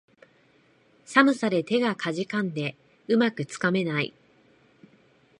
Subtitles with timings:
[1.05, 2.75] 寒さで手がかじかんで、
[3.07, 4.15] うまくつかめない